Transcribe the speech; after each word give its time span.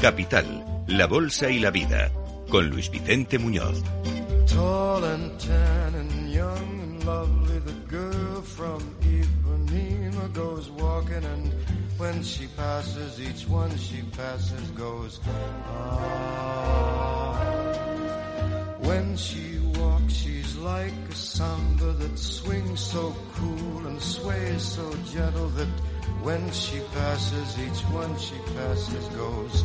Capital, 0.00 0.64
la 0.86 1.06
Bolsa 1.06 1.50
y 1.50 1.58
la 1.58 1.70
Vida, 1.70 2.10
con 2.48 2.68
Luis 2.70 2.88
Vicente 2.90 3.38
Muñoz. 3.38 3.82
Tall 4.46 5.04
and 5.04 5.38
tan 5.40 5.94
and 5.94 6.32
young 6.32 6.80
and 6.80 7.04
lovely, 7.04 7.58
the 7.58 7.72
girl 7.88 8.42
from 8.42 8.80
Ipanema 9.02 10.32
goes 10.32 10.70
walking 10.70 11.24
and 11.24 11.52
when 11.98 12.22
she 12.22 12.46
passes, 12.56 13.20
each 13.20 13.48
one 13.48 13.76
she 13.76 14.02
passes 14.16 14.70
goes, 14.70 15.18
ah. 15.26 16.48
When 18.78 19.16
she 19.16 19.58
walks, 19.74 20.12
she's 20.14 20.56
like 20.58 20.94
a 21.10 21.14
samba 21.14 21.92
that 21.92 22.16
swings 22.16 22.78
so 22.78 23.14
cool 23.34 23.86
and 23.88 24.00
sways 24.00 24.62
so 24.62 24.94
gentle 25.12 25.48
that 25.48 25.68
when 26.22 26.50
she 26.52 26.80
passes, 26.94 27.58
each 27.58 27.82
one 27.92 28.16
she 28.16 28.36
passes 28.54 29.08
goes, 29.08 29.64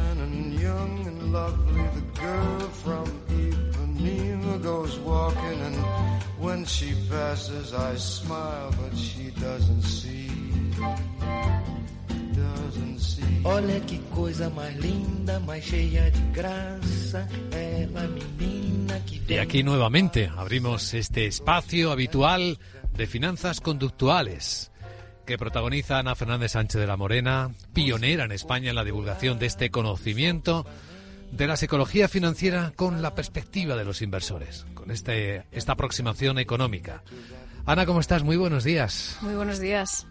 and 0.23 0.59
young 0.59 1.07
and 1.07 1.33
lovely, 1.33 1.83
the 1.97 2.21
girl 2.21 2.59
from 2.83 3.05
Ipanema 3.29 4.61
goes 4.61 4.99
walking, 4.99 5.59
and 5.67 5.77
when 6.39 6.65
she 6.65 6.93
passes, 7.09 7.73
I 7.73 7.95
smile, 7.95 8.71
but 8.79 8.97
she 8.97 9.31
doesn't 9.31 9.83
see. 9.83 10.29
Doesn't 12.33 12.99
see. 12.99 13.41
Olha 13.43 13.79
que 13.81 13.97
coisa 14.13 14.49
mais 14.49 14.75
linda, 14.77 15.39
mais 15.39 15.63
cheia 15.63 16.11
de 16.11 16.21
graça, 16.31 17.27
ela 17.51 18.07
menina 18.07 18.99
que 19.05 19.21
Y 19.33 19.37
aquí 19.37 19.63
nuevamente 19.63 20.29
abrimos 20.35 20.93
este 20.93 21.25
espacio 21.25 21.91
habitual 21.91 22.59
de 22.93 23.07
finanzas 23.07 23.61
conductuales 23.61 24.70
que 25.25 25.37
protagoniza 25.37 25.99
Ana 25.99 26.15
Fernández 26.15 26.51
Sánchez 26.53 26.79
de 26.79 26.87
la 26.87 26.97
Morena, 26.97 27.51
pionera 27.73 28.25
en 28.25 28.31
España 28.31 28.69
en 28.69 28.75
la 28.75 28.83
divulgación 28.83 29.39
de 29.39 29.45
este 29.45 29.69
conocimiento 29.69 30.65
de 31.31 31.47
la 31.47 31.55
psicología 31.55 32.07
financiera 32.07 32.73
con 32.75 33.01
la 33.01 33.15
perspectiva 33.15 33.75
de 33.75 33.85
los 33.85 34.01
inversores, 34.01 34.65
con 34.73 34.91
este, 34.91 35.45
esta 35.51 35.73
aproximación 35.73 36.39
económica. 36.39 37.03
Ana, 37.65 37.85
¿cómo 37.85 37.99
estás? 37.99 38.23
Muy 38.23 38.37
buenos 38.37 38.63
días. 38.63 39.17
Muy 39.21 39.35
buenos 39.35 39.59
días. 39.59 40.07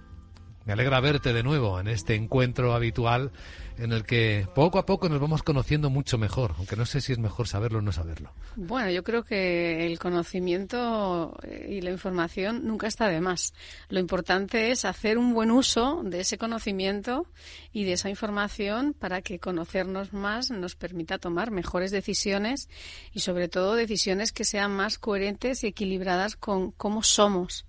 Me 0.70 0.74
alegra 0.74 1.00
verte 1.00 1.32
de 1.32 1.42
nuevo 1.42 1.80
en 1.80 1.88
este 1.88 2.14
encuentro 2.14 2.74
habitual 2.74 3.32
en 3.76 3.90
el 3.90 4.04
que 4.04 4.46
poco 4.54 4.78
a 4.78 4.86
poco 4.86 5.08
nos 5.08 5.20
vamos 5.20 5.42
conociendo 5.42 5.90
mucho 5.90 6.16
mejor, 6.16 6.54
aunque 6.58 6.76
no 6.76 6.86
sé 6.86 7.00
si 7.00 7.10
es 7.10 7.18
mejor 7.18 7.48
saberlo 7.48 7.81
o 7.81 7.82
no 7.82 7.91
saberlo. 7.91 8.32
Bueno, 8.54 8.88
yo 8.88 9.03
creo 9.03 9.25
que 9.25 9.84
el 9.84 9.98
conocimiento 9.98 11.36
y 11.69 11.80
la 11.80 11.91
información 11.91 12.69
nunca 12.69 12.86
está 12.86 13.09
de 13.09 13.20
más. 13.20 13.53
Lo 13.88 13.98
importante 13.98 14.70
es 14.70 14.84
hacer 14.84 15.19
un 15.19 15.34
buen 15.34 15.50
uso 15.50 16.03
de 16.04 16.20
ese 16.20 16.38
conocimiento 16.38 17.26
y 17.72 17.82
de 17.82 17.94
esa 17.94 18.09
información 18.09 18.94
para 18.97 19.22
que 19.22 19.41
conocernos 19.41 20.12
más 20.12 20.53
nos 20.53 20.76
permita 20.76 21.19
tomar 21.19 21.50
mejores 21.50 21.91
decisiones 21.91 22.69
y 23.12 23.19
sobre 23.19 23.48
todo 23.48 23.75
decisiones 23.75 24.30
que 24.30 24.44
sean 24.44 24.70
más 24.70 25.00
coherentes 25.00 25.64
y 25.64 25.66
equilibradas 25.66 26.36
con 26.36 26.70
cómo 26.70 27.03
somos 27.03 27.66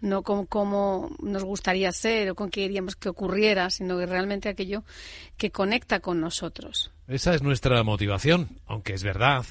no 0.00 0.22
con 0.22 0.46
cómo 0.46 1.10
nos 1.22 1.44
gustaría 1.44 1.92
ser 1.92 2.30
o 2.30 2.34
con 2.34 2.50
qué 2.50 2.62
queríamos 2.62 2.96
que 2.96 3.08
ocurriera, 3.08 3.70
sino 3.70 3.98
que 3.98 4.06
realmente 4.06 4.48
aquello 4.48 4.84
que 5.36 5.50
conecta 5.50 6.00
con 6.00 6.20
nosotros. 6.20 6.90
Esa 7.06 7.34
es 7.34 7.42
nuestra 7.42 7.82
motivación, 7.82 8.60
aunque 8.66 8.94
es 8.94 9.02
verdad 9.02 9.46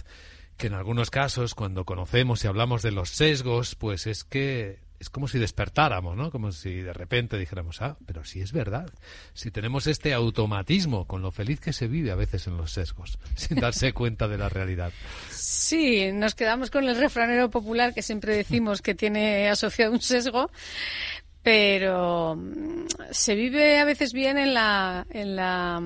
que 0.57 0.67
en 0.67 0.73
algunos 0.73 1.11
casos 1.11 1.53
cuando 1.53 1.85
conocemos 1.85 2.43
y 2.43 2.47
hablamos 2.47 2.81
de 2.81 2.91
los 2.91 3.09
sesgos, 3.09 3.75
pues 3.75 4.07
es 4.07 4.23
que 4.23 4.79
es 4.99 5.09
como 5.09 5.27
si 5.27 5.37
despertáramos, 5.37 6.17
¿no? 6.17 6.31
Como 6.31 6.51
si 6.51 6.81
de 6.81 6.93
repente 6.93 7.37
dijéramos, 7.37 7.81
ah, 7.81 7.97
pero 8.05 8.23
sí 8.23 8.41
es 8.41 8.51
verdad. 8.51 8.89
Si 9.33 9.51
tenemos 9.51 9.87
este 9.87 10.13
automatismo 10.13 11.05
con 11.05 11.21
lo 11.21 11.31
feliz 11.31 11.59
que 11.59 11.73
se 11.73 11.87
vive 11.87 12.11
a 12.11 12.15
veces 12.15 12.47
en 12.47 12.57
los 12.57 12.71
sesgos, 12.71 13.19
sin 13.35 13.59
darse 13.59 13.93
cuenta 13.93 14.27
de 14.27 14.37
la 14.37 14.49
realidad. 14.49 14.91
Sí, 15.29 16.11
nos 16.11 16.35
quedamos 16.35 16.71
con 16.71 16.87
el 16.87 16.95
refranero 16.95 17.49
popular 17.49 17.93
que 17.93 18.01
siempre 18.01 18.35
decimos 18.35 18.81
que 18.81 18.95
tiene 18.95 19.49
asociado 19.49 19.91
un 19.91 20.01
sesgo, 20.01 20.49
pero 21.43 22.35
mm, 22.35 22.87
se 23.11 23.35
vive 23.35 23.79
a 23.79 23.85
veces 23.85 24.13
bien 24.13 24.37
en 24.37 24.53
la, 24.53 25.05
en 25.11 25.35
la 25.35 25.79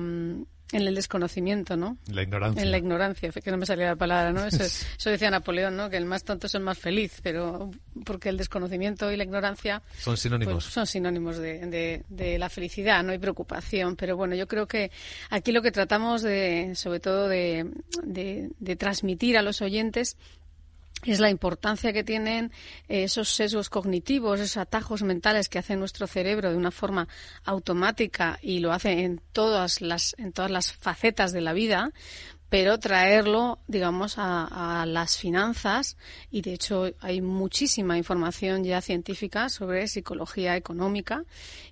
en 0.72 0.88
el 0.88 0.94
desconocimiento, 0.94 1.76
¿no? 1.76 1.98
La 2.10 2.22
ignorancia. 2.22 2.62
En 2.62 2.70
la 2.70 2.78
ignorancia, 2.78 3.30
que 3.30 3.50
no 3.50 3.58
me 3.58 3.66
salía 3.66 3.86
la 3.86 3.96
palabra, 3.96 4.32
¿no? 4.32 4.44
Eso, 4.44 4.62
eso, 4.62 5.10
decía 5.10 5.30
Napoleón, 5.30 5.76
¿no? 5.76 5.90
Que 5.90 5.98
el 5.98 6.06
más 6.06 6.24
tonto 6.24 6.46
es 6.46 6.54
el 6.54 6.62
más 6.62 6.78
feliz, 6.78 7.20
pero 7.22 7.70
porque 8.04 8.30
el 8.30 8.36
desconocimiento 8.36 9.12
y 9.12 9.16
la 9.16 9.24
ignorancia... 9.24 9.82
Son 9.98 10.16
sinónimos. 10.16 10.64
Pues, 10.64 10.72
son 10.72 10.86
sinónimos 10.86 11.36
de, 11.36 11.66
de, 11.66 12.04
de, 12.08 12.38
la 12.38 12.48
felicidad, 12.48 13.02
no 13.04 13.12
hay 13.12 13.18
preocupación. 13.18 13.96
Pero 13.96 14.16
bueno, 14.16 14.34
yo 14.34 14.48
creo 14.48 14.66
que 14.66 14.90
aquí 15.30 15.52
lo 15.52 15.62
que 15.62 15.72
tratamos 15.72 16.22
de, 16.22 16.72
sobre 16.74 17.00
todo 17.00 17.28
de, 17.28 17.70
de 18.04 18.76
transmitir 18.76 19.36
a 19.36 19.42
los 19.42 19.60
oyentes 19.60 20.16
es 21.04 21.20
la 21.20 21.30
importancia 21.30 21.92
que 21.92 22.04
tienen 22.04 22.52
esos 22.88 23.28
sesgos 23.28 23.68
cognitivos, 23.68 24.40
esos 24.40 24.56
atajos 24.56 25.02
mentales 25.02 25.48
que 25.48 25.58
hace 25.58 25.76
nuestro 25.76 26.06
cerebro 26.06 26.50
de 26.50 26.56
una 26.56 26.70
forma 26.70 27.08
automática 27.44 28.38
y 28.42 28.60
lo 28.60 28.72
hace 28.72 29.04
en 29.04 29.20
todas 29.32 29.80
las, 29.80 30.14
en 30.18 30.32
todas 30.32 30.50
las 30.50 30.72
facetas 30.72 31.32
de 31.32 31.40
la 31.40 31.52
vida, 31.52 31.92
pero 32.52 32.78
traerlo, 32.78 33.60
digamos, 33.66 34.18
a, 34.18 34.82
a, 34.82 34.84
las 34.84 35.16
finanzas 35.16 35.96
y 36.30 36.42
de 36.42 36.52
hecho 36.52 36.90
hay 37.00 37.22
muchísima 37.22 37.96
información 37.96 38.62
ya 38.62 38.82
científica 38.82 39.48
sobre 39.48 39.88
psicología 39.88 40.54
económica 40.54 41.24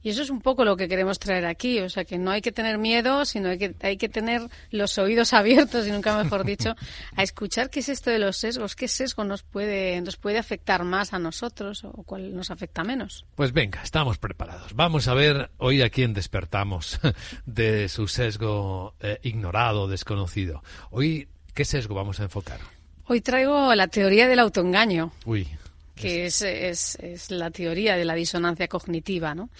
y 0.03 0.09
eso 0.09 0.23
es 0.23 0.31
un 0.31 0.41
poco 0.41 0.65
lo 0.65 0.79
que 0.79 0.89
queremos 0.89 1.19
traer 1.19 1.45
aquí, 1.45 1.81
o 1.81 1.91
sea 1.91 2.07
que 2.07 2.17
no 2.17 2.31
hay 2.31 2.41
que 2.41 2.51
tener 2.51 2.79
miedo, 2.79 3.27
sino 3.27 3.51
hay 3.51 3.59
que 3.59 3.75
hay 3.83 3.99
que 3.99 4.09
tener 4.09 4.41
los 4.71 4.97
oídos 4.97 5.35
abiertos 5.35 5.87
y 5.87 5.91
nunca 5.91 6.17
mejor 6.17 6.47
dicho 6.47 6.75
a 7.15 7.23
escuchar 7.23 7.69
qué 7.69 7.81
es 7.81 7.91
esto 7.91 8.09
de 8.09 8.19
los 8.19 8.39
sesgos, 8.39 8.75
qué 8.75 8.89
sesgo 8.89 9.23
nos 9.25 9.43
puede 9.43 10.01
nos 10.01 10.17
puede 10.17 10.39
afectar 10.39 10.85
más 10.85 11.13
a 11.13 11.19
nosotros 11.19 11.85
o 11.85 12.05
cuál 12.05 12.35
nos 12.35 12.51
afecta 12.51 12.85
menos. 12.85 13.27
Pues 13.35 13.53
venga, 13.53 13.83
estamos 13.83 14.17
preparados. 14.17 14.73
Vamos 14.73 15.09
a 15.09 15.13
ver 15.13 15.51
hoy 15.59 15.83
a 15.83 15.91
quién 15.91 16.15
despertamos 16.15 16.99
de 17.45 17.91
su 17.91 18.09
sesgo 18.09 18.95
eh, 19.01 19.19
ignorado, 19.23 19.87
desconocido. 19.87 20.63
Hoy, 20.91 21.29
¿qué 21.55 21.65
sesgo 21.65 21.95
vamos 21.95 22.21
a 22.21 22.25
enfocar? 22.25 22.61
Hoy 23.07 23.21
traigo 23.21 23.75
la 23.75 23.89
teoría 23.89 24.29
del 24.29 24.39
autoengaño. 24.39 25.13
Uy. 25.25 25.49
Que 25.97 26.27
es, 26.27 26.43
es, 26.43 26.95
es, 27.01 27.31
la 27.31 27.51
teoría 27.51 27.97
de 27.97 28.05
la 28.05 28.15
disonancia 28.15 28.69
cognitiva, 28.69 29.35
¿no? 29.35 29.51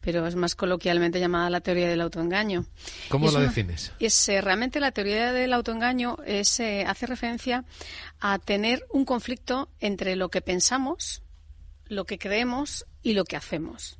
Pero 0.00 0.26
es 0.26 0.36
más 0.36 0.54
coloquialmente 0.54 1.18
llamada 1.20 1.50
la 1.50 1.60
teoría 1.60 1.88
del 1.88 2.00
autoengaño. 2.00 2.64
¿Cómo 3.08 3.26
es 3.26 3.34
una, 3.34 3.42
defines? 3.42 3.92
Es, 3.98 4.28
eh, 4.28 4.40
realmente 4.40 4.80
la 4.80 4.92
teoría 4.92 5.32
del 5.32 5.52
autoengaño 5.52 6.18
es, 6.24 6.60
eh, 6.60 6.84
hace 6.86 7.06
referencia 7.06 7.64
a 8.20 8.38
tener 8.38 8.86
un 8.90 9.04
conflicto 9.04 9.68
entre 9.80 10.16
lo 10.16 10.30
que 10.30 10.40
pensamos, 10.40 11.22
lo 11.86 12.04
que 12.04 12.16
creemos 12.16 12.86
y 13.02 13.12
lo 13.12 13.24
que 13.24 13.36
hacemos. 13.36 13.98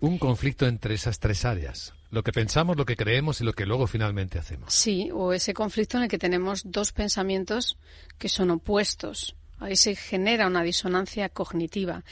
Un 0.00 0.18
conflicto 0.18 0.66
entre 0.66 0.94
esas 0.94 1.20
tres 1.20 1.44
áreas 1.44 1.94
lo 2.10 2.22
que 2.22 2.32
pensamos, 2.32 2.76
lo 2.76 2.84
que 2.84 2.96
creemos 2.96 3.40
y 3.40 3.44
lo 3.44 3.52
que 3.52 3.66
luego 3.66 3.86
finalmente 3.86 4.38
hacemos. 4.38 4.72
Sí, 4.72 5.10
o 5.12 5.32
ese 5.32 5.54
conflicto 5.54 5.96
en 5.96 6.04
el 6.04 6.08
que 6.08 6.18
tenemos 6.18 6.62
dos 6.64 6.92
pensamientos 6.92 7.78
que 8.18 8.28
son 8.28 8.50
opuestos. 8.50 9.36
Ahí 9.60 9.76
se 9.76 9.94
genera 9.94 10.46
una 10.46 10.62
disonancia 10.62 11.28
cognitiva. 11.28 12.02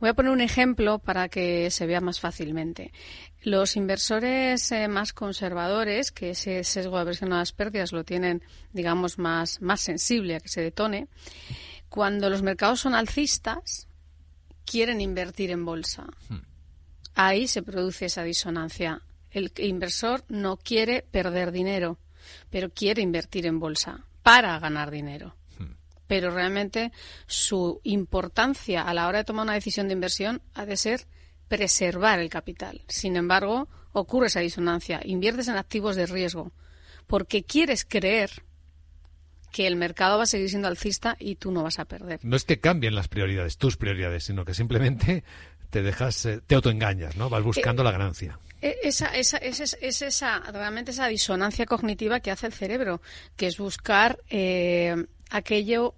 Voy 0.00 0.08
a 0.08 0.14
poner 0.14 0.32
un 0.32 0.40
ejemplo 0.40 0.98
para 0.98 1.28
que 1.28 1.70
se 1.70 1.86
vea 1.86 2.00
más 2.00 2.18
fácilmente. 2.18 2.92
Los 3.42 3.76
inversores 3.76 4.72
eh, 4.72 4.88
más 4.88 5.12
conservadores, 5.12 6.10
que 6.10 6.30
ese 6.30 6.64
sesgo 6.64 6.96
de 6.96 7.02
aversión 7.02 7.32
a 7.32 7.38
las 7.38 7.52
pérdidas 7.52 7.92
lo 7.92 8.02
tienen, 8.02 8.42
digamos, 8.72 9.18
más, 9.18 9.62
más 9.62 9.80
sensible 9.80 10.34
a 10.34 10.40
que 10.40 10.48
se 10.48 10.62
detone, 10.62 11.06
cuando 11.88 12.28
los 12.28 12.42
mercados 12.42 12.80
son 12.80 12.94
alcistas, 12.94 13.86
quieren 14.64 15.00
invertir 15.00 15.52
en 15.52 15.64
bolsa. 15.64 16.06
Hmm. 16.28 16.42
Ahí 17.14 17.46
se 17.46 17.62
produce 17.62 18.06
esa 18.06 18.24
disonancia 18.24 19.05
el 19.38 19.52
inversor 19.58 20.24
no 20.28 20.56
quiere 20.56 21.02
perder 21.02 21.52
dinero, 21.52 21.98
pero 22.50 22.70
quiere 22.70 23.02
invertir 23.02 23.46
en 23.46 23.60
bolsa 23.60 24.06
para 24.22 24.58
ganar 24.58 24.90
dinero. 24.90 25.36
Pero 26.06 26.30
realmente 26.30 26.92
su 27.26 27.80
importancia 27.82 28.82
a 28.82 28.94
la 28.94 29.08
hora 29.08 29.18
de 29.18 29.24
tomar 29.24 29.42
una 29.42 29.54
decisión 29.54 29.88
de 29.88 29.94
inversión 29.94 30.40
ha 30.54 30.64
de 30.64 30.76
ser 30.76 31.06
preservar 31.48 32.20
el 32.20 32.30
capital. 32.30 32.82
Sin 32.88 33.16
embargo, 33.16 33.68
ocurre 33.92 34.28
esa 34.28 34.40
disonancia. 34.40 35.00
Inviertes 35.04 35.48
en 35.48 35.56
activos 35.56 35.96
de 35.96 36.06
riesgo 36.06 36.52
porque 37.06 37.44
quieres 37.44 37.84
creer 37.84 38.30
que 39.52 39.66
el 39.66 39.76
mercado 39.76 40.16
va 40.16 40.24
a 40.24 40.26
seguir 40.26 40.48
siendo 40.48 40.68
alcista 40.68 41.16
y 41.18 41.36
tú 41.36 41.50
no 41.50 41.62
vas 41.62 41.78
a 41.78 41.84
perder. 41.84 42.20
No 42.22 42.36
es 42.36 42.44
que 42.44 42.60
cambien 42.60 42.94
las 42.94 43.08
prioridades, 43.08 43.58
tus 43.58 43.76
prioridades, 43.76 44.24
sino 44.24 44.44
que 44.44 44.54
simplemente 44.54 45.24
te 45.70 45.82
dejas, 45.82 46.24
eh, 46.26 46.40
te 46.46 46.54
autoengañas, 46.54 47.16
¿no? 47.16 47.28
Vas 47.28 47.42
buscando 47.42 47.82
la 47.82 47.90
ganancia. 47.90 48.38
Eh, 48.62 48.76
esa, 48.82 49.08
esa, 49.08 49.38
es, 49.38 49.76
es 49.80 50.02
esa, 50.02 50.40
realmente 50.40 50.90
esa 50.90 51.06
disonancia 51.08 51.66
cognitiva 51.66 52.20
que 52.20 52.30
hace 52.30 52.46
el 52.46 52.52
cerebro, 52.52 53.00
que 53.36 53.46
es 53.46 53.58
buscar 53.58 54.18
eh, 54.30 55.06
aquello 55.30 55.94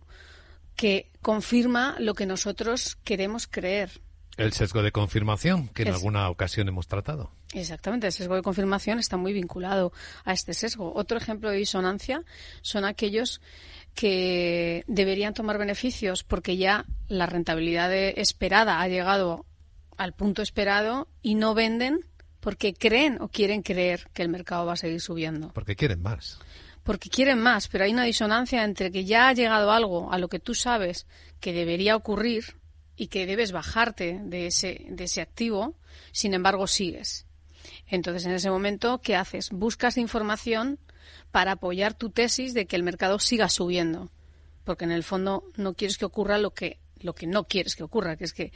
que 0.77 1.11
confirma 1.23 1.97
lo 1.99 2.15
que 2.15 2.27
nosotros 2.27 2.97
queremos 3.05 3.47
creer. 3.47 4.01
El 4.37 4.53
sesgo 4.53 4.83
de 4.83 4.93
confirmación, 4.93 5.69
que 5.69 5.83
en 5.83 5.89
alguna 5.89 6.31
ocasión 6.31 6.69
hemos 6.69 6.87
tratado. 6.87 7.33
Exactamente, 7.55 8.07
el 8.07 8.13
sesgo 8.13 8.37
de 8.37 8.43
confirmación 8.43 9.01
está 9.01 9.17
muy 9.17 9.33
vinculado 9.33 9.93
a 10.25 10.33
este 10.33 10.55
sesgo. 10.55 10.93
Otro 10.95 11.19
ejemplo 11.19 11.51
de 11.51 11.57
disonancia 11.57 12.23
son 12.63 12.85
aquellos 12.85 13.41
que 13.95 14.85
deberían 14.87 15.35
tomar 15.35 15.59
beneficios 15.59 16.23
porque 16.23 16.57
ya 16.57 16.85
la 17.09 17.27
rentabilidad 17.27 17.93
esperada 17.93 18.81
ha 18.81 18.87
llegado 18.87 19.45
al 19.97 20.13
punto 20.13 20.43
esperado 20.43 21.09
y 21.21 21.35
no 21.35 21.55
venden 21.55 22.08
porque 22.40 22.75
creen 22.75 23.20
o 23.20 23.29
quieren 23.29 23.62
creer 23.62 24.08
que 24.12 24.23
el 24.23 24.29
mercado 24.29 24.67
va 24.67 24.75
a 24.75 24.76
seguir 24.76 25.00
subiendo. 25.00 25.52
Porque 25.52 25.76
quieren 25.76 26.02
más. 26.02 26.38
Porque 26.85 27.11
quieren 27.11 27.38
más, 27.40 27.69
pero 27.69 27.85
hay 27.85 27.93
una 27.93 28.05
disonancia 28.05 28.64
entre 28.64 28.90
que 28.90 29.05
ya 29.05 29.29
ha 29.29 29.32
llegado 29.32 29.73
algo 29.73 30.12
a 30.12 30.19
lo 30.19 30.29
que 30.29 30.38
tú 30.38 30.55
sabes 30.55 31.06
que 31.40 31.52
debería 31.52 31.96
ocurrir 31.96 32.56
y 32.96 33.08
que 33.08 33.26
debes 33.26 33.52
bajarte 33.52 34.20
de 34.25 34.46
ese, 34.46 34.87
de 34.88 35.05
ese 35.05 35.20
activo, 35.20 35.75
sin 36.12 36.35
embargo 36.35 36.67
sigues. 36.67 37.26
Entonces, 37.87 38.26
en 38.26 38.32
ese 38.32 38.50
momento, 38.50 39.00
¿qué 39.02 39.17
haces? 39.17 39.50
Buscas 39.50 39.99
información 39.99 40.79
para 41.31 41.52
apoyar 41.52 41.94
tu 41.94 42.11
tesis 42.11 42.55
de 42.55 42.67
que 42.67 42.76
el 42.76 42.82
mercado 42.82 43.19
siga 43.19 43.49
subiendo, 43.49 44.11
porque 44.64 44.85
en 44.85 44.93
el 44.93 45.05
fondo 45.05 45.44
no 45.56 45.75
quieres 45.75 45.99
que 45.99 46.05
ocurra 46.05 46.38
lo 46.38 46.52
que, 46.52 46.79
lo 47.00 47.14
que 47.14 47.26
no 47.26 47.44
quieres 47.44 47.76
que 47.76 47.85
ocurra, 47.85 48.17
que 48.17 48.25
es 48.25 48.32
que 48.32 48.52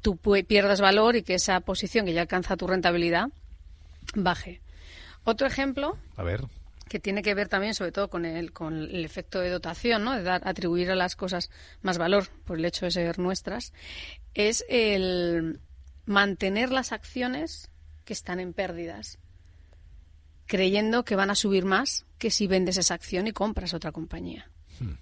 tú 0.00 0.16
pierdas 0.16 0.80
valor 0.80 1.16
y 1.16 1.22
que 1.22 1.34
esa 1.34 1.60
posición 1.60 2.06
que 2.06 2.12
ya 2.12 2.22
alcanza 2.22 2.56
tu 2.56 2.66
rentabilidad 2.66 3.28
baje. 4.14 4.60
Otro 5.24 5.46
ejemplo. 5.46 5.98
A 6.16 6.22
ver 6.22 6.44
que 6.88 6.98
tiene 6.98 7.22
que 7.22 7.34
ver 7.34 7.48
también 7.48 7.74
sobre 7.74 7.92
todo 7.92 8.08
con 8.08 8.24
el, 8.24 8.52
con 8.52 8.74
el 8.74 9.04
efecto 9.04 9.40
de 9.40 9.50
dotación, 9.50 10.04
¿no? 10.04 10.14
de 10.14 10.22
dar, 10.22 10.46
atribuir 10.48 10.90
a 10.90 10.96
las 10.96 11.14
cosas 11.14 11.50
más 11.82 11.98
valor 11.98 12.28
por 12.44 12.58
el 12.58 12.64
hecho 12.64 12.86
de 12.86 12.90
ser 12.90 13.18
nuestras, 13.18 13.72
es 14.34 14.64
el 14.68 15.60
mantener 16.06 16.70
las 16.70 16.92
acciones 16.92 17.70
que 18.04 18.14
están 18.14 18.40
en 18.40 18.54
pérdidas, 18.54 19.18
creyendo 20.46 21.04
que 21.04 21.16
van 21.16 21.30
a 21.30 21.34
subir 21.34 21.64
más 21.64 22.06
que 22.16 22.30
si 22.30 22.46
vendes 22.46 22.78
esa 22.78 22.94
acción 22.94 23.26
y 23.26 23.32
compras 23.32 23.74
otra 23.74 23.92
compañía. 23.92 24.50
Hmm. 24.80 24.94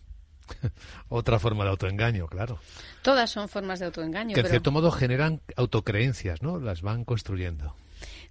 Otra 1.09 1.39
forma 1.39 1.65
de 1.65 1.71
autoengaño, 1.71 2.27
claro. 2.27 2.59
Todas 3.03 3.31
son 3.31 3.49
formas 3.49 3.79
de 3.81 3.87
autoengaño. 3.87 4.35
Que 4.35 4.41
en 4.41 4.47
cierto 4.47 4.71
modo 4.71 4.91
generan 4.91 5.41
autocreencias, 5.57 6.43
¿no? 6.43 6.59
Las 6.59 6.83
van 6.83 7.05
construyendo. 7.05 7.75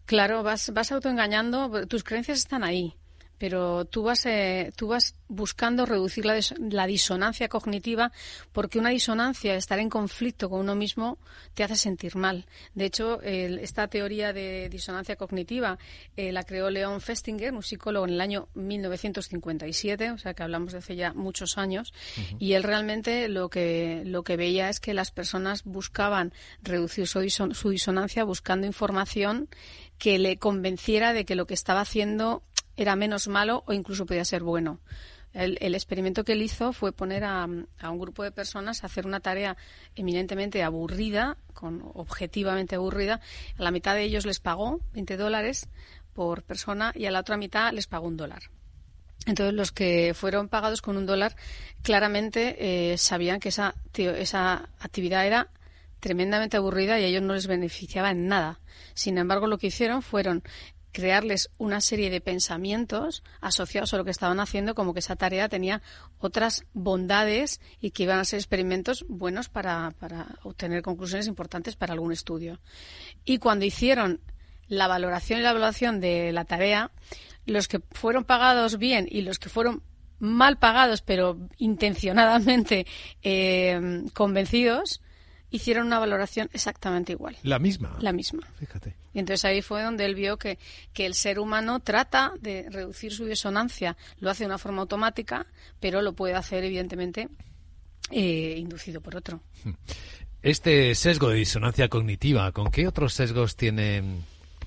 Claro, 0.06 0.44
vas, 0.44 0.72
vas 0.74 0.92
autoengañando, 0.92 1.88
tus 1.88 2.04
creencias 2.04 2.40
están 2.40 2.64
ahí 2.64 2.96
pero 3.38 3.86
tú 3.86 4.04
vas, 4.04 4.26
eh, 4.26 4.72
tú 4.76 4.88
vas 4.88 5.16
buscando 5.28 5.86
reducir 5.86 6.26
la, 6.26 6.40
la, 6.60 6.86
disonancia 6.86 7.50
cognitiva 7.50 8.12
porque 8.52 8.80
una 8.80 8.90
disonancia, 8.90 9.56
estar 9.56 9.80
en 9.80 9.90
conflicto 9.90 10.50
con 10.50 10.60
uno 10.60 10.76
mismo, 10.76 11.18
te 11.54 11.64
hace 11.64 11.76
sentir 11.76 12.16
mal. 12.16 12.46
De 12.76 12.86
hecho, 12.86 13.22
esta 13.22 13.88
teoría 13.88 14.34
de 14.34 14.70
disonancia 14.70 15.16
cognitiva 15.16 15.80
eh, 16.16 16.32
la 16.32 16.44
creó 16.44 16.70
Leon 16.70 17.02
Festinger, 17.02 17.54
un 17.54 17.64
psicólogo 17.64 18.06
en 18.06 18.14
el 18.14 18.22
año 18.22 18.48
1957, 18.54 20.12
o 20.12 20.18
sea 20.18 20.34
que 20.34 20.44
hablamos 20.44 20.74
de 20.74 20.80
hace 20.80 20.96
ya 20.96 21.14
muchos 21.14 21.58
años, 21.58 21.94
y 22.40 22.54
él 22.54 22.64
realmente 22.64 23.28
lo 23.28 23.50
que, 23.50 24.04
lo 24.06 24.24
que 24.24 24.38
veía 24.38 24.70
es 24.70 24.80
que 24.80 24.94
las 24.94 25.12
personas 25.12 25.64
buscaban 25.64 26.34
reducir 26.62 27.08
su, 27.08 27.28
su 27.30 27.70
disonancia 27.70 28.24
buscando 28.24 28.68
información 28.68 29.50
que 29.98 30.20
le 30.20 30.38
convenciera 30.38 31.14
de 31.14 31.26
que 31.26 31.36
lo 31.36 31.48
que 31.48 31.54
estaba 31.54 31.82
haciendo 31.82 32.44
era 32.78 32.96
menos 32.96 33.28
malo 33.28 33.64
o 33.68 33.74
incluso 33.74 34.06
podía 34.06 34.26
ser 34.26 34.44
bueno. 34.44 34.80
El, 35.36 35.76
experimento 35.76 36.24
que 36.24 36.32
él 36.32 36.42
hizo 36.42 36.72
fue 36.72 36.94
poner 36.94 37.26
a, 37.26 37.44
un 37.44 38.00
grupo 38.00 38.24
de 38.24 38.32
personas 38.32 38.84
a 38.84 38.88
hacer 38.88 39.06
una 39.06 39.20
tarea 39.20 39.58
eminentemente 39.94 40.64
aburrida, 40.64 41.36
con 41.54 41.92
objetivamente 41.94 42.76
aburrida. 42.76 43.20
A 43.58 43.64
la 43.64 43.72
mitad 43.72 43.96
de 43.96 44.04
ellos 44.04 44.26
les 44.26 44.40
pagó 44.40 44.80
20 44.94 45.18
dólares 45.18 45.68
por 46.14 46.44
persona 46.44 46.94
y 46.96 47.06
a 47.06 47.12
la 47.12 47.20
otra 47.20 47.36
mitad 47.36 47.74
les 47.74 47.86
pagó 47.86 48.08
un 48.08 48.16
dólar. 48.16 48.44
Entonces, 49.26 49.54
los 49.54 49.74
que 49.74 50.14
fueron 50.16 50.48
pagados 50.48 50.82
con 50.82 50.96
un 50.96 51.06
dólar 51.06 51.36
claramente 51.82 52.94
eh, 52.94 52.98
sabían 52.98 53.42
que 53.42 53.50
esa, 53.50 53.76
esa 53.94 54.70
actividad 54.80 55.28
era 55.28 55.50
tremendamente 56.00 56.56
aburrida 56.56 56.98
y 57.00 57.04
a 57.04 57.08
ellos 57.08 57.24
no 57.24 57.34
les 57.34 57.48
beneficiaba 57.48 58.12
en 58.12 58.28
nada. 58.28 58.60
Sin 58.94 59.18
embargo, 59.18 59.48
lo 59.48 59.58
que 59.58 59.68
hicieron 59.68 60.02
fueron 60.02 60.44
crearles 60.96 61.50
una 61.58 61.82
serie 61.82 62.10
de 62.10 62.22
pensamientos 62.22 63.22
asociados 63.42 63.94
a 63.94 63.98
lo 63.98 64.06
que 64.06 64.12
estaban 64.12 64.40
haciendo, 64.40 64.76
como 64.76 64.94
que 64.94 65.00
esa 65.00 65.18
tarea 65.18 65.50
tenía 65.50 65.82
otras 66.20 66.64
bondades 66.72 67.60
y 67.82 67.92
que 67.92 68.04
iban 68.04 68.18
a 68.18 68.24
ser 68.24 68.40
experimentos 68.40 69.06
buenos 69.10 69.50
para, 69.50 69.92
para 70.00 70.38
obtener 70.44 70.82
conclusiones 70.82 71.28
importantes 71.28 71.76
para 71.76 71.92
algún 71.92 72.14
estudio. 72.14 72.62
Y 73.26 73.40
cuando 73.40 73.66
hicieron 73.66 74.22
la 74.70 74.88
valoración 74.88 75.40
y 75.40 75.44
la 75.44 75.50
evaluación 75.50 76.00
de 76.00 76.32
la 76.32 76.46
tarea, 76.46 76.92
los 77.46 77.68
que 77.68 77.82
fueron 77.92 78.24
pagados 78.24 78.78
bien 78.78 79.06
y 79.12 79.20
los 79.20 79.38
que 79.38 79.50
fueron 79.50 79.84
mal 80.20 80.58
pagados, 80.58 81.02
pero 81.02 81.38
intencionadamente 81.58 82.88
eh, 83.22 84.06
convencidos, 84.14 85.02
hicieron 85.50 85.88
una 85.88 86.00
valoración 86.00 86.50
exactamente 86.54 87.12
igual. 87.12 87.36
La 87.44 87.60
misma. 87.60 87.98
La 88.00 88.14
misma. 88.14 88.48
Fíjate. 88.58 88.96
Y 89.16 89.20
entonces 89.20 89.46
ahí 89.46 89.62
fue 89.62 89.82
donde 89.82 90.04
él 90.04 90.14
vio 90.14 90.38
que, 90.38 90.60
que 90.92 91.06
el 91.06 91.14
ser 91.14 91.40
humano 91.40 91.80
trata 91.80 92.34
de 92.42 92.68
reducir 92.70 93.14
su 93.14 93.24
disonancia. 93.24 93.96
Lo 94.20 94.30
hace 94.30 94.44
de 94.44 94.48
una 94.48 94.58
forma 94.58 94.82
automática, 94.82 95.48
pero 95.80 96.02
lo 96.02 96.14
puede 96.14 96.36
hacer, 96.36 96.66
evidentemente, 96.66 97.30
eh, 98.12 98.56
inducido 98.58 99.00
por 99.00 99.16
otro. 99.16 99.40
Este 100.42 100.94
sesgo 100.96 101.30
de 101.30 101.38
disonancia 101.38 101.88
cognitiva, 101.88 102.52
¿con 102.52 102.70
qué 102.70 102.88
otros 102.90 103.14
sesgos 103.14 103.56
tiene 103.56 104.04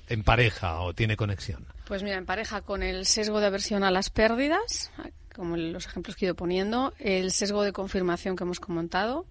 en 0.07 0.23
pareja 0.23 0.79
o 0.79 0.95
tiene 0.95 1.15
conexión? 1.15 1.67
Pues 1.85 2.01
mira, 2.01 2.17
en 2.17 2.25
pareja 2.25 2.61
con 2.61 2.81
el 2.81 3.05
sesgo 3.05 3.39
de 3.39 3.45
aversión 3.45 3.83
a 3.83 3.91
las 3.91 4.09
pérdidas, 4.09 4.91
como 5.35 5.57
los 5.57 5.85
ejemplos 5.85 6.15
que 6.15 6.25
he 6.25 6.27
ido 6.27 6.35
poniendo, 6.35 6.93
el 6.97 7.31
sesgo 7.31 7.61
de 7.63 7.71
confirmación 7.71 8.35
que 8.35 8.45
hemos 8.45 8.59
comentado, 8.59 9.27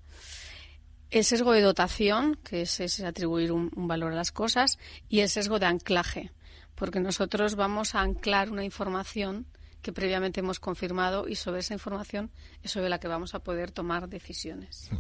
el 1.10 1.24
sesgo 1.24 1.52
de 1.52 1.62
dotación, 1.62 2.38
que 2.44 2.62
es, 2.62 3.00
atribuir 3.00 3.52
un, 3.52 3.70
valor 3.74 4.12
a 4.12 4.16
las 4.16 4.32
cosas, 4.32 4.78
y 5.08 5.20
el 5.20 5.28
sesgo 5.28 5.58
de 5.58 5.66
anclaje, 5.66 6.32
porque 6.74 7.00
nosotros 7.00 7.54
vamos 7.54 7.94
a 7.94 8.00
anclar 8.00 8.50
una 8.50 8.64
información 8.64 9.46
que 9.82 9.92
previamente 9.92 10.40
hemos 10.40 10.58
confirmado 10.58 11.28
y 11.28 11.36
sobre 11.36 11.60
esa 11.60 11.72
información 11.72 12.30
es 12.62 12.72
sobre 12.72 12.88
la 12.88 12.98
que 12.98 13.06
vamos 13.06 13.34
a 13.34 13.38
poder 13.38 13.70
tomar 13.70 14.08
decisiones. 14.08 14.90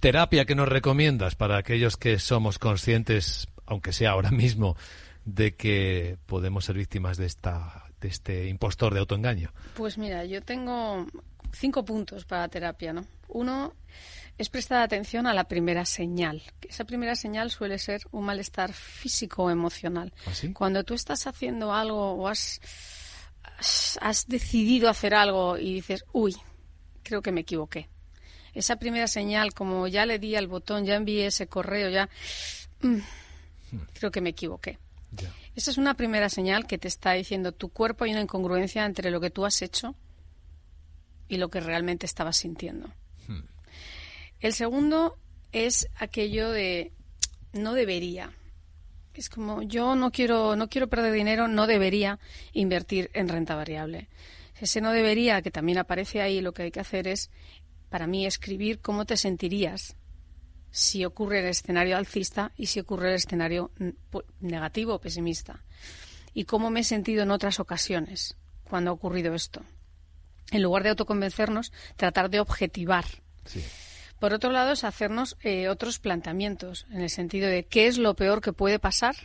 Terapia 0.00 0.46
que 0.46 0.54
nos 0.54 0.68
recomiendas 0.68 1.34
para 1.34 1.58
aquellos 1.58 1.96
que 1.98 2.18
somos 2.18 2.58
conscientes, 2.58 3.48
aunque 3.66 3.92
sea 3.92 4.12
ahora 4.12 4.30
mismo, 4.30 4.74
de 5.26 5.54
que 5.54 6.16
podemos 6.26 6.64
ser 6.64 6.76
víctimas 6.76 7.18
de 7.18 7.26
esta 7.26 7.84
de 8.00 8.08
este 8.08 8.48
impostor 8.48 8.92
de 8.92 9.00
autoengaño. 9.00 9.52
Pues 9.74 9.96
mira, 9.96 10.24
yo 10.24 10.42
tengo 10.42 11.06
cinco 11.52 11.84
puntos 11.84 12.24
para 12.24 12.48
terapia, 12.48 12.92
¿no? 12.92 13.06
Uno 13.28 13.74
es 14.38 14.48
prestar 14.48 14.82
atención 14.82 15.26
a 15.26 15.34
la 15.34 15.44
primera 15.44 15.84
señal. 15.84 16.42
Esa 16.68 16.84
primera 16.84 17.14
señal 17.16 17.50
suele 17.50 17.78
ser 17.78 18.02
un 18.12 18.24
malestar 18.24 18.72
físico 18.72 19.44
o 19.44 19.50
emocional. 19.50 20.12
¿Ah, 20.26 20.32
Cuando 20.54 20.84
tú 20.84 20.94
estás 20.94 21.26
haciendo 21.26 21.72
algo 21.72 22.12
o 22.12 22.28
has, 22.28 22.60
has 24.00 24.26
decidido 24.26 24.88
hacer 24.88 25.14
algo 25.14 25.58
y 25.58 25.74
dices, 25.74 26.04
uy, 26.12 26.34
creo 27.02 27.22
que 27.22 27.32
me 27.32 27.42
equivoqué. 27.42 27.88
Esa 28.54 28.76
primera 28.76 29.06
señal, 29.06 29.54
como 29.54 29.86
ya 29.88 30.06
le 30.06 30.18
di 30.18 30.36
al 30.36 30.46
botón, 30.46 30.84
ya 30.84 30.96
envié 30.96 31.26
ese 31.26 31.46
correo, 31.46 31.88
ya 31.88 32.08
mm, 32.80 32.98
creo 33.94 34.10
que 34.10 34.20
me 34.20 34.30
equivoqué. 34.30 34.78
Esa 35.54 35.70
es 35.70 35.78
una 35.78 35.94
primera 35.94 36.30
señal 36.30 36.66
que 36.66 36.78
te 36.78 36.88
está 36.88 37.12
diciendo 37.12 37.52
tu 37.52 37.68
cuerpo 37.68 38.04
hay 38.04 38.12
una 38.12 38.22
incongruencia 38.22 38.86
entre 38.86 39.10
lo 39.10 39.20
que 39.20 39.30
tú 39.30 39.44
has 39.44 39.60
hecho 39.60 39.94
y 41.28 41.36
lo 41.36 41.50
que 41.50 41.60
realmente 41.60 42.06
estabas 42.06 42.38
sintiendo. 42.38 42.90
El 44.42 44.52
segundo 44.52 45.16
es 45.52 45.88
aquello 45.94 46.50
de 46.50 46.90
no 47.52 47.74
debería. 47.74 48.32
Es 49.14 49.30
como 49.30 49.62
yo 49.62 49.94
no 49.94 50.10
quiero 50.10 50.56
no 50.56 50.68
quiero 50.68 50.88
perder 50.88 51.12
dinero, 51.12 51.46
no 51.46 51.68
debería 51.68 52.18
invertir 52.52 53.08
en 53.14 53.28
renta 53.28 53.54
variable. 53.54 54.08
Ese 54.60 54.80
no 54.80 54.90
debería 54.90 55.42
que 55.42 55.52
también 55.52 55.78
aparece 55.78 56.22
ahí, 56.22 56.40
lo 56.40 56.52
que 56.52 56.64
hay 56.64 56.70
que 56.72 56.80
hacer 56.80 57.06
es 57.06 57.30
para 57.88 58.08
mí 58.08 58.26
escribir 58.26 58.80
cómo 58.80 59.04
te 59.04 59.16
sentirías 59.16 59.94
si 60.72 61.04
ocurre 61.04 61.38
el 61.38 61.46
escenario 61.46 61.96
alcista 61.96 62.50
y 62.56 62.66
si 62.66 62.80
ocurre 62.80 63.10
el 63.10 63.14
escenario 63.16 63.70
negativo 64.40 64.94
o 64.94 65.00
pesimista. 65.00 65.62
Y 66.34 66.44
cómo 66.46 66.68
me 66.68 66.80
he 66.80 66.84
sentido 66.84 67.22
en 67.22 67.30
otras 67.30 67.60
ocasiones 67.60 68.36
cuando 68.64 68.90
ha 68.90 68.94
ocurrido 68.94 69.34
esto. 69.34 69.62
En 70.50 70.62
lugar 70.62 70.82
de 70.82 70.88
autoconvencernos, 70.88 71.72
tratar 71.94 72.28
de 72.28 72.40
objetivar. 72.40 73.04
Por 74.22 74.34
otro 74.34 74.52
lado, 74.52 74.70
es 74.70 74.84
hacernos 74.84 75.36
eh, 75.42 75.68
otros 75.68 75.98
planteamientos, 75.98 76.86
en 76.92 77.00
el 77.00 77.10
sentido 77.10 77.48
de 77.48 77.64
qué 77.64 77.88
es 77.88 77.98
lo 77.98 78.14
peor 78.14 78.40
que 78.40 78.52
puede 78.52 78.78
pasar 78.78 79.16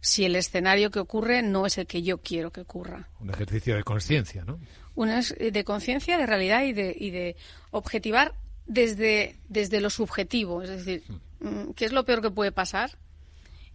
si 0.00 0.24
el 0.24 0.34
escenario 0.34 0.90
que 0.90 0.98
ocurre 0.98 1.42
no 1.42 1.66
es 1.66 1.76
el 1.76 1.86
que 1.86 2.02
yo 2.02 2.16
quiero 2.16 2.50
que 2.50 2.62
ocurra. 2.62 3.10
Un 3.20 3.28
ejercicio 3.28 3.76
de 3.76 3.84
conciencia, 3.84 4.46
¿no? 4.46 4.58
Un 4.94 5.10
de 5.10 5.64
conciencia, 5.64 6.16
de 6.16 6.24
realidad 6.24 6.64
y 6.64 6.72
de, 6.72 6.96
y 6.98 7.10
de 7.10 7.36
objetivar 7.70 8.34
desde, 8.64 9.36
desde 9.50 9.82
lo 9.82 9.90
subjetivo. 9.90 10.62
Es 10.62 10.70
decir, 10.70 11.04
hmm. 11.40 11.46
mm, 11.46 11.74
¿qué 11.74 11.84
es 11.84 11.92
lo 11.92 12.06
peor 12.06 12.22
que 12.22 12.30
puede 12.30 12.50
pasar? 12.50 12.96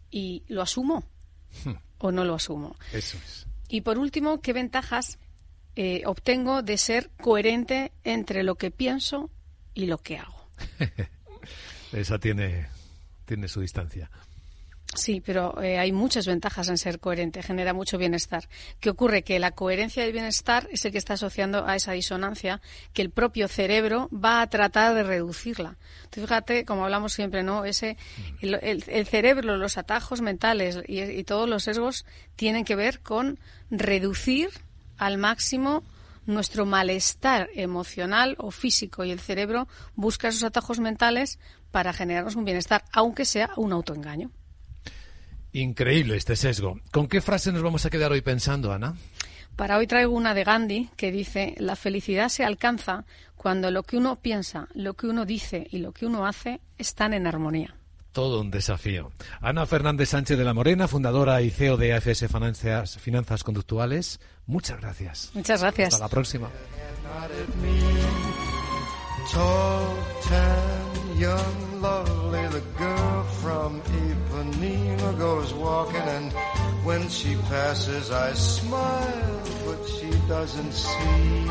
Y 0.09 0.41
lo 0.47 0.63
asumo 0.63 1.03
hmm. 1.63 1.73
o 1.99 2.11
no 2.11 2.25
lo 2.25 2.33
asumo. 2.33 2.75
Eso 2.91 3.19
es. 3.23 3.45
Y 3.69 3.81
por 3.81 3.99
último, 3.99 4.41
¿qué 4.41 4.51
ventajas 4.51 5.19
eh, 5.75 6.01
obtengo 6.07 6.63
de 6.63 6.79
ser 6.79 7.11
coherente 7.21 7.91
entre 8.03 8.41
lo 8.41 8.55
que 8.55 8.71
pienso 8.71 9.29
y 9.77 9.85
lo 9.85 9.99
que 9.99 10.17
hago? 10.17 10.49
Esa 11.93 12.17
tiene, 12.17 12.67
tiene 13.25 13.47
su 13.47 13.61
distancia. 13.61 14.09
Sí, 14.95 15.21
pero 15.23 15.61
eh, 15.61 15.77
hay 15.77 15.91
muchas 15.91 16.25
ventajas 16.25 16.67
en 16.69 16.79
ser 16.79 16.99
coherente, 16.99 17.43
genera 17.43 17.73
mucho 17.73 17.99
bienestar. 17.99 18.49
¿Qué 18.79 18.89
ocurre? 18.89 19.21
Que 19.21 19.37
la 19.37 19.51
coherencia 19.51 20.01
del 20.01 20.13
bienestar 20.13 20.67
es 20.71 20.83
el 20.85 20.91
que 20.91 20.97
está 20.97 21.13
asociando 21.13 21.67
a 21.67 21.75
esa 21.75 21.91
disonancia 21.91 22.59
que 22.93 23.03
el 23.03 23.11
propio 23.11 23.47
cerebro 23.47 24.09
va 24.11 24.41
a 24.41 24.49
tratar 24.49 24.95
de 24.95 25.03
reducirla. 25.03 25.77
Entonces, 26.05 26.23
fíjate, 26.23 26.65
como 26.65 26.85
hablamos 26.85 27.13
siempre, 27.13 27.43
¿no? 27.43 27.63
Ese, 27.63 27.97
el, 28.41 29.05
cerebro, 29.05 29.57
los 29.57 29.77
atajos 29.77 30.21
mentales 30.21 30.79
y, 30.87 31.01
y 31.01 31.23
todos 31.23 31.47
los 31.47 31.63
sesgos 31.63 32.05
tienen 32.35 32.65
que 32.65 32.75
ver 32.75 33.01
con 33.01 33.37
reducir 33.69 34.49
al 34.97 35.19
máximo 35.19 35.83
nuestro 36.27 36.65
malestar 36.65 37.49
emocional 37.55 38.35
o 38.37 38.51
físico 38.51 39.03
y 39.03 39.11
el 39.11 39.19
cerebro 39.19 39.67
busca 39.95 40.27
esos 40.27 40.43
atajos 40.43 40.79
mentales 40.79 41.39
para 41.71 41.93
generarnos 41.93 42.35
un 42.35 42.45
bienestar, 42.45 42.83
aunque 42.91 43.25
sea 43.25 43.49
un 43.55 43.73
autoengaño. 43.73 44.29
Increíble 45.53 46.17
este 46.17 46.35
sesgo. 46.35 46.79
¿Con 46.91 47.07
qué 47.07 47.21
frase 47.21 47.51
nos 47.51 47.63
vamos 47.63 47.85
a 47.85 47.89
quedar 47.89 48.11
hoy 48.11 48.21
pensando, 48.21 48.71
Ana? 48.71 48.95
Para 49.55 49.77
hoy 49.77 49.87
traigo 49.87 50.13
una 50.13 50.35
de 50.35 50.43
Gandhi 50.43 50.89
que 50.95 51.11
dice, 51.11 51.55
la 51.57 51.75
felicidad 51.75 52.29
se 52.29 52.43
alcanza 52.43 53.05
cuando 53.35 53.71
lo 53.71 53.83
que 53.83 53.97
uno 53.97 54.17
piensa, 54.17 54.67
lo 54.75 54.93
que 54.93 55.07
uno 55.07 55.25
dice 55.25 55.65
y 55.71 55.79
lo 55.79 55.93
que 55.93 56.05
uno 56.05 56.27
hace 56.27 56.61
están 56.77 57.13
en 57.13 57.25
armonía. 57.25 57.76
Todo 58.17 58.41
un 58.41 58.49
desafío. 58.49 59.11
Ana 59.41 59.67
Fernández 59.67 60.09
Sánchez 60.09 60.39
de 60.39 60.43
la 60.43 60.55
Morena, 60.55 60.87
fundadora 60.87 61.39
y 61.43 61.51
CEO 61.51 61.77
de 61.77 61.93
AFS 61.93 62.25
Finanzas, 62.27 62.97
Finanzas 62.97 63.43
Conductuales. 63.43 64.19
Muchas 64.47 64.81
gracias. 64.81 65.29
Muchas 65.35 65.61
gracias. 65.61 65.93
Hasta 65.93 66.05
la 66.05 66.09
próxima. 66.09 66.49
goes 75.17 75.53
walking 75.53 76.01
and 76.01 76.31
when 76.85 77.07
she 77.09 77.35
passes 77.49 78.11
I 78.11 78.33
smile 78.33 79.41
but 79.65 79.83
she 79.87 80.09
doesn't 80.27 80.73
see 80.73 81.45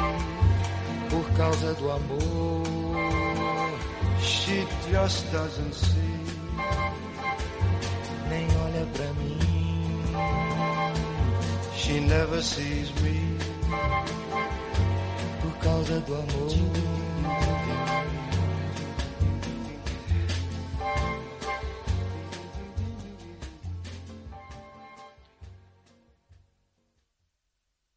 por 1.11 1.25
causa 1.37 1.75
do 1.75 1.90
amor 1.90 3.73
she 4.20 4.64
just 4.90 5.32
doesn't 5.32 5.75
see 5.75 6.45
nem 8.28 8.46
olha 8.64 8.86
pra 8.94 9.12
mim. 9.14 9.38
She 11.76 12.00
never 12.00 12.42
sees 12.42 12.92
me 13.00 13.36
por 15.40 15.52
causa 15.58 16.00
do 16.00 16.14
amor 16.14 16.86